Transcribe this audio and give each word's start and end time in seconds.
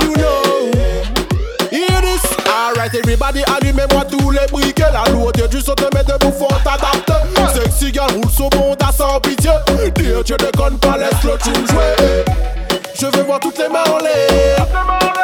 You 0.00 0.14
know. 0.16 0.70
Hear 1.70 2.00
this? 2.02 2.24
Alright, 2.46 2.94
everybody, 2.94 3.42
allumez-moi 3.44 4.04
tous 4.04 4.30
les 4.30 4.46
briquets. 4.50 4.92
La 4.92 5.10
lourde, 5.10 5.48
du 5.48 5.60
saut 5.60 5.74
te 5.74 5.84
met 5.94 6.04
debout, 6.04 6.32
faut 6.38 6.48
t'adapter. 6.62 7.14
Sexy 7.54 7.92
girl 7.92 8.12
roule 8.12 8.30
sur 8.30 8.50
bon, 8.50 8.74
t'as 8.76 8.92
sans 8.92 9.18
pitié. 9.20 9.50
Dieu, 9.96 10.22
tu 10.24 10.34
déconnes 10.36 10.78
pas, 10.78 10.98
laisse 10.98 11.22
le 11.24 11.38
tune 11.42 11.66
jouer. 11.66 12.24
Je 12.94 13.06
veux 13.06 13.24
voir 13.24 13.40
toutes 13.40 13.58
les 13.58 13.68
mains 13.68 13.84
en 13.90 13.98
l'air. 13.98 14.66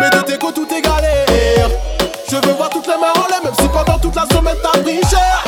Mais 0.00 0.10
de 0.10 0.22
tes 0.24 0.38
côtés, 0.38 0.62
tout 0.62 0.74
est 0.74 0.80
galère. 0.80 1.70
Je 2.30 2.36
veux 2.36 2.52
voir 2.54 2.70
toutes 2.70 2.86
les 2.86 2.94
mains 2.94 3.12
en 3.14 3.28
l'air, 3.28 3.42
même 3.44 3.54
si 3.60 3.68
pendant 3.68 3.98
toute 3.98 4.16
la 4.16 4.26
semaine 4.34 4.56
t'as 4.62 4.80
pris 4.80 5.00
cher. 5.10 5.44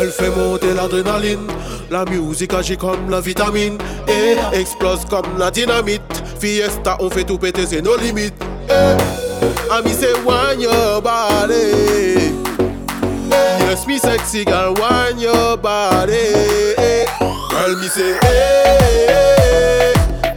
Elle 0.00 0.10
fait 0.10 0.30
monter 0.30 0.72
l'adrénaline. 0.74 1.46
La 1.94 2.04
musique 2.06 2.52
agit 2.52 2.76
comme 2.76 3.08
la 3.08 3.20
vitamine. 3.20 3.78
Et 4.08 4.58
explose 4.58 5.04
comme 5.04 5.38
la 5.38 5.52
dynamite. 5.52 6.02
Fiesta, 6.40 6.96
on 6.98 7.08
fait 7.08 7.22
tout 7.22 7.38
péter, 7.38 7.66
c'est 7.68 7.82
nos 7.82 7.96
limites. 7.96 8.34
Eh, 8.68 8.96
Ami, 9.72 9.90
c'est 9.96 10.12
wine 10.26 10.60
your 10.60 11.00
body. 11.00 12.34
Yes, 13.30 13.86
me 13.86 13.96
sexy 13.98 14.44
girl, 14.44 14.74
wine 14.74 15.20
your 15.20 15.56
body. 15.56 16.34
Girl, 17.50 17.76
me 17.80 17.86
say, 17.86 18.18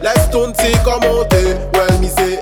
laisse 0.03 0.29
ton 0.31 0.51
petit 0.51 0.77
commenter. 0.85 1.55
Well, 1.73 1.99
me 1.99 2.07
say, 2.07 2.39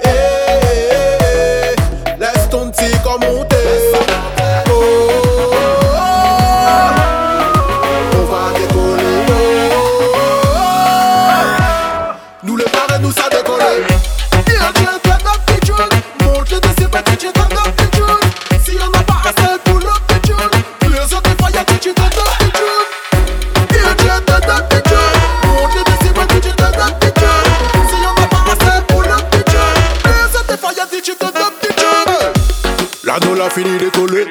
L'anneau 33.16 33.35
l'a 33.35 33.49
fini 33.49 33.77
décoller. 33.77 34.26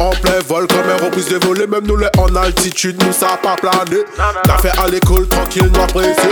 En 0.00 0.10
plein 0.10 0.40
vol 0.48 0.66
comme 0.66 0.88
un 0.88 1.04
reprise 1.04 1.28
de 1.28 1.36
voler. 1.44 1.66
Même 1.66 1.86
nous 1.86 1.96
les 1.96 2.08
en 2.18 2.34
altitude, 2.34 3.02
nous 3.04 3.12
ça 3.12 3.38
pas 3.42 3.56
plané. 3.56 4.02
T'as 4.44 4.58
fait 4.58 4.78
à 4.78 4.88
l'école 4.88 5.28
tranquille, 5.28 5.70
nous 5.72 5.86
pressé. 5.88 6.28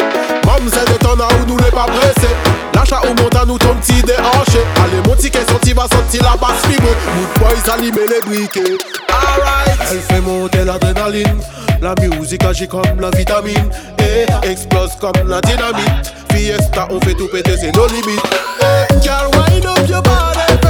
Mademoiselle 0.46 0.86
de 0.86 0.98
ton 0.98 1.12
où 1.12 1.46
nous 1.46 1.58
les 1.58 1.70
pas 1.70 1.84
pressés. 1.84 2.34
L'achat 2.74 3.02
au 3.02 3.22
montant 3.22 3.44
nous 3.46 3.58
ton 3.58 3.74
petit 3.74 4.02
déhanché. 4.02 4.64
Allez, 4.76 5.06
mon 5.06 5.14
ticket 5.14 5.44
sorti 5.46 5.72
va 5.74 5.82
sortir 5.92 6.22
la 6.22 6.36
basse 6.38 6.64
fibre. 6.66 6.88
Mood 7.16 7.28
boys 7.38 7.72
allumer 7.72 8.06
les 8.08 8.20
briquets. 8.26 8.78
Alright. 9.08 9.78
Elle 9.90 10.00
fait 10.00 10.20
monter 10.22 10.64
l'adrénaline. 10.64 11.40
La 11.82 11.94
musique 12.00 12.44
agit 12.44 12.68
comme 12.68 12.98
la 12.98 13.10
vitamine. 13.10 13.70
Et 13.98 14.48
explose 14.48 14.92
comme 15.00 15.28
la 15.28 15.42
dynamite. 15.42 16.14
Fiesta, 16.32 16.88
on 16.90 17.00
fait 17.00 17.14
tout 17.14 17.28
péter, 17.28 17.56
c'est 17.60 17.74
nos 17.76 17.86
limites. 17.88 18.22
Eh, 18.60 19.00
girl, 19.02 19.28
wind 19.34 19.66
up 19.66 19.88
your 19.88 20.02
body. 20.02 20.69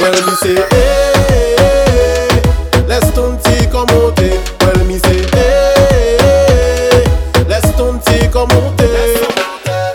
Well, 0.00 0.12
me 0.26 0.34
say, 0.36 0.56
hey, 0.70 2.28
laisse 2.88 3.12
ton 3.14 3.36
petit 3.36 3.68
commenter. 3.68 4.32
Well, 4.62 4.80
me. 4.86 4.98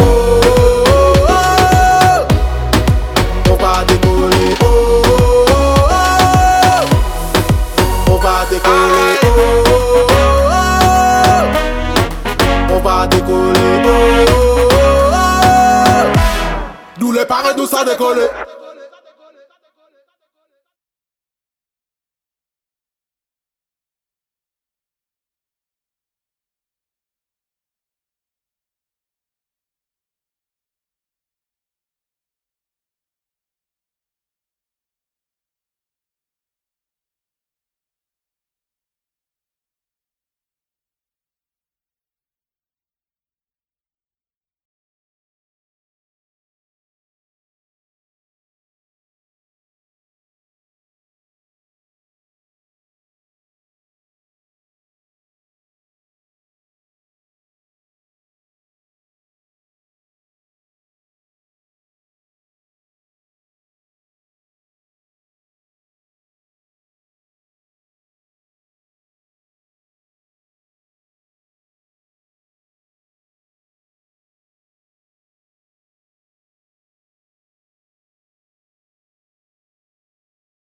Oh, 0.01 0.05
oh, 1.27 1.27
oh, 1.27 2.27
on 3.49 3.55
va 3.55 3.73
décoller. 3.85 4.53
Oh, 4.61 4.65
oh, 5.47 5.95
oh, 7.79 8.11
on 8.11 8.17
va 8.17 8.35
décoller. 8.49 9.15
Oh, 9.23 9.27
oh, 9.29 10.13
oh, 12.69 12.73
on 12.73 12.79
va 12.79 12.95
décoller. 13.07 13.75
Oh, 13.85 13.89
oh, 14.71 14.75
oh, 15.13 16.05
nous 16.99 17.11
les 17.11 17.25
parents, 17.25 17.55
nous 17.57 17.65
ça 17.67 17.83
décoller. 17.83 18.27